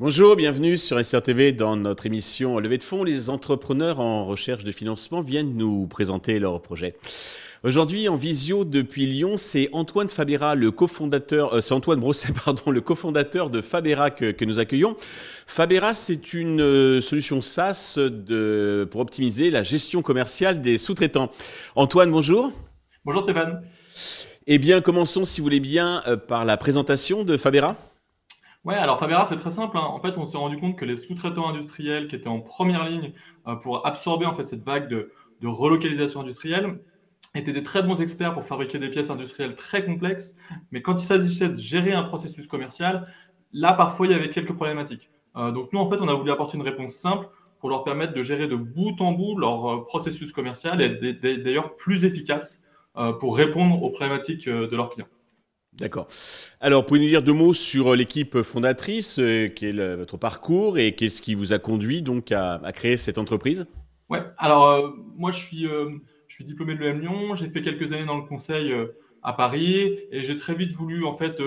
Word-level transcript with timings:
Bonjour, 0.00 0.34
bienvenue 0.34 0.76
sur 0.76 1.02
SRTV 1.02 1.52
dans 1.52 1.76
notre 1.76 2.06
émission 2.06 2.58
Levée 2.58 2.78
de 2.78 2.82
fonds. 2.82 3.04
Les 3.04 3.30
entrepreneurs 3.30 4.00
en 4.00 4.24
recherche 4.24 4.64
de 4.64 4.72
financement 4.72 5.22
viennent 5.22 5.54
nous 5.54 5.86
présenter 5.86 6.40
leurs 6.40 6.60
projets. 6.60 6.96
Aujourd'hui, 7.64 8.10
en 8.10 8.14
visio 8.14 8.66
depuis 8.66 9.06
Lyon, 9.06 9.38
c'est 9.38 9.70
Antoine 9.72 10.10
Fabera, 10.10 10.54
le 10.54 10.70
cofondateur, 10.70 11.54
euh, 11.54 11.60
c'est 11.62 11.72
Antoine 11.72 11.98
Brosset, 11.98 12.34
pardon, 12.44 12.70
le 12.70 12.82
cofondateur 12.82 13.48
de 13.48 13.62
Fabera 13.62 14.10
que, 14.10 14.44
nous 14.44 14.58
accueillons. 14.58 14.96
Fabera, 15.46 15.94
c'est 15.94 16.34
une 16.34 16.60
euh, 16.60 17.00
solution 17.00 17.40
SaaS 17.40 17.96
de, 17.96 18.86
pour 18.90 19.00
optimiser 19.00 19.50
la 19.50 19.62
gestion 19.62 20.02
commerciale 20.02 20.60
des 20.60 20.76
sous-traitants. 20.76 21.30
Antoine, 21.74 22.10
bonjour. 22.10 22.52
Bonjour 23.06 23.22
Stéphane. 23.22 23.62
Eh 24.46 24.58
bien, 24.58 24.82
commençons, 24.82 25.24
si 25.24 25.40
vous 25.40 25.46
voulez 25.46 25.58
bien, 25.58 26.02
euh, 26.06 26.18
par 26.18 26.44
la 26.44 26.58
présentation 26.58 27.24
de 27.24 27.38
Fabera. 27.38 27.76
Ouais, 28.66 28.74
alors 28.74 29.00
Fabera, 29.00 29.24
c'est 29.26 29.38
très 29.38 29.50
simple. 29.50 29.78
Hein. 29.78 29.86
En 29.88 30.00
fait, 30.02 30.18
on 30.18 30.26
s'est 30.26 30.36
rendu 30.36 30.58
compte 30.58 30.76
que 30.76 30.84
les 30.84 30.98
sous-traitants 30.98 31.48
industriels 31.48 32.08
qui 32.08 32.16
étaient 32.16 32.28
en 32.28 32.40
première 32.40 32.86
ligne 32.86 33.12
pour 33.62 33.86
absorber 33.86 34.26
en 34.26 34.36
fait 34.36 34.44
cette 34.44 34.64
vague 34.64 34.90
de, 34.90 35.10
relocalisation 35.42 36.20
industrielle 36.20 36.78
étaient 37.34 37.52
des 37.52 37.62
très 37.62 37.82
bons 37.82 38.00
experts 38.00 38.34
pour 38.34 38.44
fabriquer 38.44 38.78
des 38.78 38.88
pièces 38.88 39.10
industrielles 39.10 39.56
très 39.56 39.84
complexes. 39.84 40.36
Mais 40.70 40.82
quand 40.82 41.02
il 41.02 41.04
s'agissait 41.04 41.48
de 41.48 41.56
gérer 41.56 41.92
un 41.92 42.04
processus 42.04 42.46
commercial, 42.46 43.08
là, 43.52 43.72
parfois, 43.72 44.06
il 44.06 44.12
y 44.12 44.14
avait 44.14 44.30
quelques 44.30 44.52
problématiques. 44.52 45.10
Euh, 45.36 45.50
donc, 45.50 45.72
nous, 45.72 45.80
en 45.80 45.90
fait, 45.90 45.96
on 46.00 46.08
a 46.08 46.14
voulu 46.14 46.30
apporter 46.30 46.56
une 46.56 46.62
réponse 46.62 46.94
simple 46.94 47.28
pour 47.60 47.70
leur 47.70 47.82
permettre 47.82 48.12
de 48.14 48.22
gérer 48.22 48.46
de 48.46 48.56
bout 48.56 49.00
en 49.00 49.12
bout 49.12 49.38
leur 49.38 49.66
euh, 49.66 49.84
processus 49.84 50.32
commercial 50.32 50.80
et 50.80 51.14
d'ailleurs 51.38 51.74
plus 51.76 52.04
efficace 52.04 52.60
pour 53.18 53.36
répondre 53.36 53.82
aux 53.82 53.90
problématiques 53.90 54.48
de 54.48 54.76
leurs 54.76 54.90
clients. 54.90 55.08
D'accord. 55.76 56.06
Alors, 56.60 56.86
pouvez-nous 56.86 57.08
dire 57.08 57.22
deux 57.22 57.32
mots 57.32 57.52
sur 57.52 57.96
l'équipe 57.96 58.42
fondatrice, 58.42 59.18
euh, 59.18 59.48
quel 59.54 59.80
est 59.80 59.96
votre 59.96 60.16
parcours 60.16 60.78
et 60.78 60.92
qu'est-ce 60.92 61.20
qui 61.20 61.34
vous 61.34 61.52
a 61.52 61.58
conduit 61.58 62.00
donc 62.00 62.30
à, 62.30 62.60
créer 62.72 62.96
cette 62.96 63.18
entreprise? 63.18 63.66
Ouais. 64.08 64.22
Alors, 64.38 64.68
euh, 64.68 64.90
moi, 65.16 65.32
je 65.32 65.38
suis, 65.38 65.66
euh, 65.66 65.90
je 66.34 66.38
suis 66.38 66.44
diplômé 66.44 66.74
de 66.74 66.80
l'EM 66.80 67.00
Lyon. 67.00 67.36
J'ai 67.36 67.48
fait 67.48 67.62
quelques 67.62 67.92
années 67.92 68.06
dans 68.06 68.16
le 68.16 68.24
conseil 68.24 68.74
à 69.22 69.32
Paris 69.34 70.00
et 70.10 70.24
j'ai 70.24 70.36
très 70.36 70.56
vite 70.56 70.72
voulu 70.72 71.04
en 71.04 71.16
fait 71.16 71.40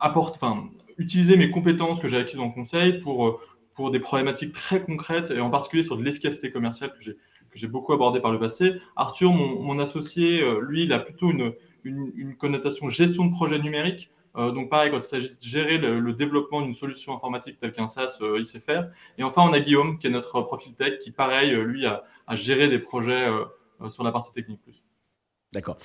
apporter, 0.00 0.36
enfin, 0.42 0.68
utiliser 0.98 1.38
mes 1.38 1.50
compétences 1.50 1.98
que 1.98 2.08
j'ai 2.08 2.18
acquises 2.18 2.36
dans 2.36 2.44
le 2.44 2.52
conseil 2.52 2.98
pour 2.98 3.40
pour 3.72 3.90
des 3.90 4.00
problématiques 4.00 4.52
très 4.52 4.82
concrètes 4.82 5.30
et 5.30 5.40
en 5.40 5.48
particulier 5.48 5.82
sur 5.82 5.96
de 5.96 6.02
l'efficacité 6.02 6.52
commerciale 6.52 6.92
que 6.92 7.02
j'ai 7.02 7.12
que 7.14 7.58
j'ai 7.58 7.68
beaucoup 7.68 7.94
abordé 7.94 8.20
par 8.20 8.32
le 8.32 8.38
passé. 8.38 8.74
Arthur, 8.96 9.32
mon, 9.32 9.78
associé, 9.78 10.44
lui, 10.60 10.84
il 10.84 10.92
a 10.92 10.98
plutôt 10.98 11.30
une 11.30 11.54
une, 11.84 12.36
connotation 12.36 12.88
gestion 12.90 13.26
de 13.26 13.32
projet 13.32 13.58
numérique. 13.58 14.10
Euh, 14.36 14.50
donc 14.50 14.70
pareil, 14.70 14.90
quand 14.90 14.98
il 14.98 15.02
s'agit 15.02 15.30
de 15.30 15.36
gérer 15.40 15.78
le, 15.78 16.12
développement 16.12 16.62
d'une 16.62 16.74
solution 16.74 17.14
informatique 17.14 17.58
telle 17.60 17.72
qu'un 17.72 17.88
SaaS, 17.88 18.18
euh, 18.22 18.38
il 18.38 18.46
sait 18.46 18.60
faire. 18.60 18.90
Et 19.18 19.22
enfin, 19.22 19.42
on 19.42 19.52
a 19.52 19.60
Guillaume, 19.60 19.98
qui 19.98 20.06
est 20.06 20.10
notre 20.10 20.40
profil 20.42 20.74
tech, 20.74 20.98
qui 21.00 21.10
pareil, 21.10 21.52
euh, 21.52 21.62
lui, 21.62 21.86
a, 21.86 22.04
géré 22.30 22.68
des 22.68 22.78
projets 22.78 23.28
sur 23.90 24.04
la 24.04 24.12
partie 24.12 24.32
technique 24.32 24.62
plus. 24.62 24.82
D'accord. 25.52 25.76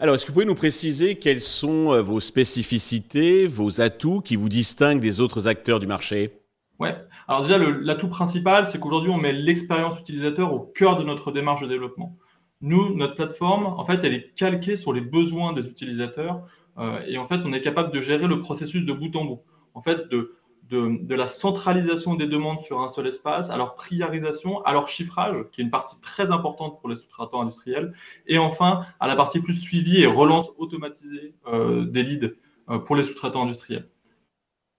Alors, 0.00 0.14
est-ce 0.14 0.24
que 0.24 0.30
vous 0.30 0.34
pouvez 0.34 0.44
nous 0.44 0.54
préciser 0.54 1.16
quelles 1.16 1.40
sont 1.40 2.02
vos 2.02 2.20
spécificités, 2.20 3.46
vos 3.46 3.80
atouts 3.80 4.20
qui 4.20 4.36
vous 4.36 4.50
distinguent 4.50 5.00
des 5.00 5.20
autres 5.20 5.48
acteurs 5.48 5.80
du 5.80 5.86
marché? 5.86 6.40
Ouais. 6.78 6.94
Alors 7.26 7.42
déjà, 7.42 7.56
l'atout 7.58 8.08
principal, 8.08 8.66
c'est 8.66 8.78
qu'aujourd'hui, 8.78 9.10
on 9.10 9.16
met 9.16 9.32
l'expérience 9.32 9.98
utilisateur 9.98 10.52
au 10.52 10.60
cœur 10.60 10.98
de 10.98 11.04
notre 11.04 11.32
démarche 11.32 11.62
de 11.62 11.68
développement. 11.68 12.18
Nous, 12.60 12.94
notre 12.94 13.14
plateforme, 13.14 13.66
en 13.66 13.84
fait, 13.86 14.00
elle 14.04 14.14
est 14.14 14.34
calquée 14.34 14.76
sur 14.76 14.92
les 14.92 15.00
besoins 15.00 15.52
des 15.52 15.66
utilisateurs 15.66 16.46
euh, 16.78 17.00
et 17.06 17.18
en 17.18 17.26
fait, 17.26 17.40
on 17.44 17.52
est 17.52 17.60
capable 17.60 17.92
de 17.92 18.00
gérer 18.00 18.26
le 18.26 18.40
processus 18.40 18.84
de 18.84 18.92
bout 18.92 19.14
en 19.16 19.24
bout. 19.24 19.42
En 19.74 19.82
fait, 19.82 20.08
de, 20.08 20.36
de, 20.70 21.14
la 21.14 21.26
centralisation 21.26 22.14
des 22.14 22.26
demandes 22.26 22.62
sur 22.62 22.80
un 22.80 22.88
seul 22.88 23.06
espace, 23.06 23.50
à 23.50 23.56
leur 23.56 23.74
priorisation, 23.74 24.62
à 24.64 24.72
leur 24.72 24.88
chiffrage, 24.88 25.36
qui 25.52 25.60
est 25.60 25.64
une 25.64 25.70
partie 25.70 26.00
très 26.00 26.30
importante 26.30 26.80
pour 26.80 26.88
les 26.88 26.96
sous-traitants 26.96 27.42
industriels, 27.42 27.92
et 28.26 28.38
enfin 28.38 28.86
à 29.00 29.06
la 29.06 29.16
partie 29.16 29.40
plus 29.40 29.54
suivie 29.54 30.02
et 30.02 30.06
relance 30.06 30.48
automatisée 30.58 31.34
euh, 31.46 31.84
des 31.84 32.02
leads 32.02 32.34
euh, 32.70 32.78
pour 32.78 32.96
les 32.96 33.02
sous-traitants 33.02 33.42
industriels. 33.42 33.88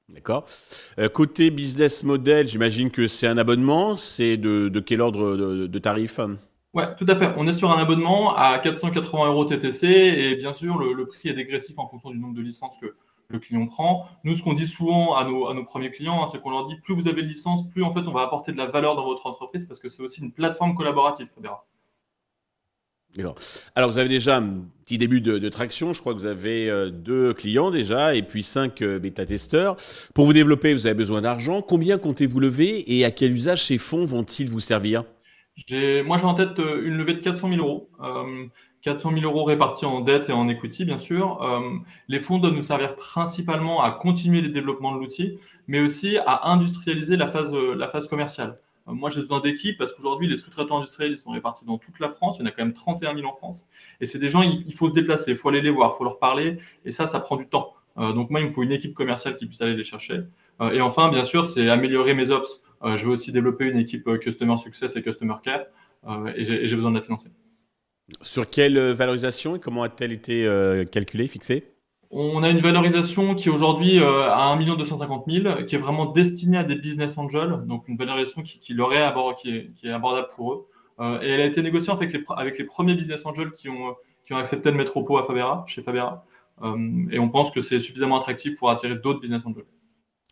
D'accord. 0.07 0.45
côté 1.13 1.49
business 1.49 2.03
model, 2.03 2.47
j'imagine 2.47 2.91
que 2.91 3.07
c'est 3.07 3.25
un 3.25 3.39
abonnement. 3.39 3.97
C'est 3.97 4.37
de, 4.37 4.69
de, 4.69 4.79
quel 4.79 5.01
ordre 5.01 5.35
de, 5.35 5.65
de 5.65 5.79
tarif? 5.79 6.19
Ouais, 6.75 6.93
tout 6.97 7.05
à 7.07 7.15
fait. 7.15 7.33
On 7.37 7.47
est 7.47 7.53
sur 7.53 7.71
un 7.71 7.77
abonnement 7.77 8.35
à 8.35 8.59
480 8.59 9.27
euros 9.27 9.45
TTC 9.45 9.87
et 9.87 10.35
bien 10.35 10.51
sûr, 10.51 10.77
le, 10.77 11.05
prix 11.05 11.29
est 11.29 11.33
dégressif 11.33 11.79
en 11.79 11.87
fonction 11.87 12.11
du 12.11 12.19
nombre 12.19 12.35
de 12.35 12.41
licences 12.41 12.77
que 12.81 12.95
le 13.29 13.39
client 13.39 13.65
prend. 13.67 14.07
Nous, 14.23 14.35
ce 14.37 14.43
qu'on 14.43 14.53
dit 14.53 14.67
souvent 14.67 15.15
à 15.15 15.25
nos, 15.25 15.63
premiers 15.63 15.91
clients, 15.91 16.23
hein, 16.23 16.27
c'est 16.31 16.41
qu'on 16.41 16.51
leur 16.51 16.67
dit 16.67 16.75
plus 16.83 16.95
vous 16.95 17.07
avez 17.07 17.23
de 17.23 17.27
licences, 17.27 17.67
plus 17.69 17.83
en 17.83 17.93
fait 17.93 18.01
on 18.01 18.11
va 18.11 18.21
apporter 18.21 18.51
de 18.51 18.57
la 18.57 18.67
valeur 18.67 18.95
dans 18.95 19.05
votre 19.05 19.25
entreprise 19.25 19.65
parce 19.65 19.79
que 19.79 19.89
c'est 19.89 20.03
aussi 20.03 20.21
une 20.21 20.31
plateforme 20.31 20.75
collaborative, 20.75 21.27
Fabera. 21.33 21.65
Alors, 23.75 23.91
vous 23.91 23.97
avez 23.97 24.09
déjà 24.09 24.37
un 24.37 24.65
petit 24.83 24.97
début 24.97 25.21
de, 25.21 25.49
traction. 25.49 25.93
Je 25.93 26.01
crois 26.01 26.13
que 26.13 26.19
vous 26.19 26.25
avez 26.25 26.69
euh, 26.69 26.89
deux 26.89 27.33
clients 27.33 27.71
déjà 27.71 28.13
et 28.13 28.23
puis 28.23 28.43
cinq 28.43 28.81
euh, 28.81 28.99
bêta-testeurs. 28.99 29.77
Pour 30.13 30.25
vous 30.25 30.33
développer, 30.33 30.73
vous 30.73 30.85
avez 30.85 30.95
besoin 30.95 31.21
d'argent. 31.21 31.61
Combien 31.61 31.97
comptez-vous 31.97 32.39
lever 32.39 32.83
et 32.93 33.05
à 33.05 33.11
quel 33.11 33.31
usage 33.31 33.63
ces 33.63 33.77
fonds 33.77 34.05
vont-ils 34.05 34.49
vous 34.49 34.59
servir? 34.59 35.05
Moi, 36.05 36.17
j'ai 36.17 36.25
en 36.25 36.33
tête 36.33 36.59
euh, 36.59 36.85
une 36.85 36.97
levée 36.97 37.13
de 37.13 37.19
400 37.19 37.49
000 37.49 37.61
euros. 37.61 37.89
400 38.81 39.13
000 39.13 39.23
euros 39.23 39.45
répartis 39.45 39.85
en 39.85 40.01
dette 40.01 40.29
et 40.29 40.33
en 40.33 40.47
equity, 40.47 40.85
bien 40.85 40.99
sûr. 40.99 41.41
Euh, 41.41 41.59
les 42.07 42.19
fonds 42.19 42.37
doivent 42.37 42.53
nous 42.53 42.61
servir 42.61 42.95
principalement 42.95 43.81
à 43.81 43.89
continuer 43.89 44.41
les 44.41 44.49
développements 44.49 44.93
de 44.93 44.99
l'outil, 44.99 45.39
mais 45.67 45.79
aussi 45.79 46.17
à 46.17 46.51
industrialiser 46.51 47.17
la 47.17 47.27
phase, 47.27 47.51
euh, 47.55 47.73
la 47.73 47.87
phase 47.87 48.07
commerciale. 48.07 48.59
moi, 48.85 49.09
j'ai 49.09 49.21
besoin 49.21 49.39
d'équipes 49.39 49.79
parce 49.79 49.91
qu'aujourd'hui, 49.93 50.27
les 50.27 50.37
sous-traitants 50.37 50.77
industriels 50.77 51.17
sont 51.17 51.31
répartis 51.31 51.65
dans 51.65 51.79
toute 51.79 51.99
la 51.99 52.09
France. 52.09 52.37
Il 52.37 52.41
y 52.41 52.43
en 52.43 52.47
a 52.47 52.51
quand 52.51 52.63
même 52.63 52.75
31 52.75 53.15
000 53.15 53.27
en 53.27 53.33
France. 53.33 53.57
Et 54.01 54.05
c'est 54.05 54.19
des 54.19 54.29
gens, 54.29 54.43
il, 54.43 54.73
faut 54.75 54.89
se 54.89 54.93
déplacer, 54.93 55.31
il 55.31 55.37
faut 55.37 55.49
aller 55.49 55.61
les 55.61 55.71
voir, 55.71 55.93
il 55.95 55.97
faut 55.97 56.03
leur 56.03 56.19
parler. 56.19 56.59
Et 56.85 56.91
ça, 56.91 57.07
ça 57.07 57.19
prend 57.19 57.37
du 57.37 57.47
temps. 57.47 57.73
donc, 57.97 58.29
moi, 58.29 58.41
il 58.41 58.47
me 58.47 58.51
faut 58.51 58.61
une 58.61 58.71
équipe 58.71 58.93
commerciale 58.93 59.37
qui 59.37 59.47
puisse 59.47 59.61
aller 59.61 59.75
les 59.75 59.83
chercher. 59.83 60.19
et 60.73 60.81
enfin, 60.81 61.09
bien 61.09 61.23
sûr, 61.23 61.47
c'est 61.47 61.67
améliorer 61.69 62.13
mes 62.13 62.29
ops. 62.29 62.61
Euh, 62.83 62.97
je 62.97 63.05
veux 63.05 63.11
aussi 63.11 63.31
développer 63.31 63.65
une 63.65 63.77
équipe 63.77 64.07
euh, 64.07 64.17
Customer 64.17 64.57
Success 64.57 64.95
et 64.95 65.01
Customer 65.01 65.35
Care 65.43 65.65
euh, 66.07 66.31
et 66.35 66.67
j'ai 66.67 66.75
besoin 66.75 66.91
de 66.91 66.97
la 66.97 67.01
financer. 67.01 67.29
Sur 68.21 68.49
quelle 68.49 68.77
valorisation 68.91 69.55
et 69.55 69.59
comment 69.59 69.83
a-t-elle 69.83 70.11
été 70.11 70.47
calculée, 70.91 71.27
fixée? 71.27 71.71
On 72.11 72.43
a 72.43 72.51
une 72.51 72.59
valorisation 72.59 73.33
qui 73.33 73.49
est 73.49 73.51
aujourd'hui 73.51 73.97
à 73.97 74.45
1 74.49 74.63
250 74.63 75.25
000, 75.27 75.63
qui 75.65 75.73
est 75.73 75.79
vraiment 75.79 76.05
destinée 76.05 76.59
à 76.59 76.63
des 76.63 76.75
business 76.75 77.17
angels, 77.17 77.63
donc 77.65 77.87
une 77.87 77.97
valorisation 77.97 78.43
qui, 78.43 78.73
leur 78.75 78.93
est, 78.93 79.11
qui, 79.41 79.87
est, 79.87 79.91
abordable 79.91 80.27
pour 80.35 80.53
eux. 80.53 80.67
et 81.23 81.29
elle 81.29 81.41
a 81.41 81.45
été 81.45 81.63
négociée 81.63 81.91
avec 81.91 82.13
les, 82.13 82.23
avec 82.37 82.59
les 82.59 82.65
premiers 82.65 82.93
business 82.93 83.25
angels 83.25 83.51
qui 83.53 83.69
ont, 83.69 83.95
qui 84.23 84.33
ont 84.33 84.37
accepté 84.37 84.71
de 84.71 84.77
mettre 84.77 84.95
au 84.97 85.01
pot 85.03 85.17
à 85.17 85.23
Fabera, 85.23 85.65
chez 85.67 85.81
Fabera. 85.81 86.23
et 87.09 87.17
on 87.17 87.29
pense 87.29 87.49
que 87.49 87.61
c'est 87.61 87.79
suffisamment 87.79 88.19
attractif 88.19 88.55
pour 88.55 88.69
attirer 88.69 88.93
d'autres 88.93 89.19
business 89.19 89.41
angels. 89.43 89.65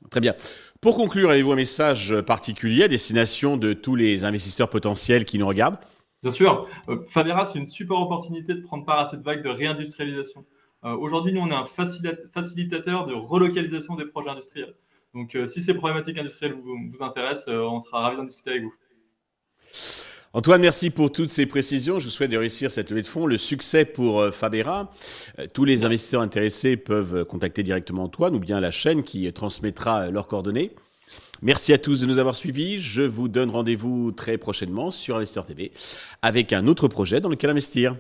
Très 0.10 0.20
bien. 0.20 0.34
Pour 0.82 0.96
conclure, 0.96 1.30
avez-vous 1.30 1.52
un 1.52 1.56
message 1.56 2.14
particulier 2.22 2.84
à 2.84 2.88
destination 2.88 3.58
de 3.58 3.74
tous 3.74 3.96
les 3.96 4.26
investisseurs 4.26 4.70
potentiels 4.70 5.26
qui 5.26 5.38
nous 5.38 5.48
regardent? 5.48 5.78
Bien 6.24 6.32
sûr. 6.32 6.68
Euh, 6.88 7.00
Fabera, 7.10 7.46
c'est 7.46 7.60
une 7.60 7.68
super 7.68 7.98
opportunité 7.98 8.54
de 8.54 8.62
prendre 8.62 8.86
part 8.86 9.00
à 9.00 9.08
cette 9.08 9.22
vague 9.22 9.44
de 9.44 9.50
réindustrialisation. 9.50 10.46
Euh, 10.86 10.96
aujourd'hui, 10.96 11.34
nous, 11.34 11.42
on 11.42 11.50
est 11.50 11.54
un 11.54 11.66
facilitateur 11.66 13.06
de 13.06 13.14
relocalisation 13.14 13.96
des 13.96 14.06
projets 14.06 14.30
industriels. 14.30 14.74
Donc, 15.14 15.36
euh, 15.36 15.46
si 15.46 15.62
ces 15.62 15.74
problématiques 15.74 16.18
industrielles 16.18 16.54
vous, 16.54 16.78
vous 16.92 17.04
intéressent, 17.04 17.50
on 17.50 17.82
sera 17.82 18.02
ravis 18.02 18.18
d'en 18.18 18.24
discuter 18.24 18.52
avec 18.52 18.64
vous. 18.64 18.74
Antoine, 20.36 20.62
merci 20.62 20.90
pour 20.90 21.12
toutes 21.12 21.30
ces 21.30 21.46
précisions. 21.46 22.00
Je 22.00 22.06
vous 22.06 22.10
souhaite 22.10 22.32
de 22.32 22.38
réussir 22.38 22.72
cette 22.72 22.90
levée 22.90 23.04
de 23.04 23.08
fonds. 23.08 23.28
Le 23.28 23.38
succès 23.38 23.86
pour 23.86 24.20
euh, 24.20 24.32
Fabera. 24.32 24.92
Euh, 25.38 25.46
tous 25.54 25.64
les 25.64 25.84
investisseurs 25.84 26.22
intéressés 26.22 26.76
peuvent 26.76 27.24
contacter 27.26 27.62
directement 27.62 28.06
Antoine 28.06 28.34
ou 28.34 28.40
bien 28.40 28.60
la 28.60 28.72
chaîne 28.72 29.04
qui 29.04 29.32
transmettra 29.32 30.10
leurs 30.10 30.28
coordonnées. 30.28 30.72
Merci 31.44 31.72
à 31.72 31.78
tous 31.78 32.02
de 32.02 32.08
nous 32.08 32.18
avoir 32.18 32.36
suivis. 32.36 32.80
Je 32.80 33.04
vous 33.04 33.28
donne 33.28 33.52
rendez-vous 33.52 34.12
très 34.12 34.40
prochainement 34.40 34.90
sur 34.90 35.18
Investeur 35.18 35.46
TV 35.46 35.72
avec 36.24 36.52
un 36.52 36.66
autre 36.66 36.88
projet 36.88 37.22
dans 37.22 37.30
lequel 37.30 37.52
investir. 37.52 37.96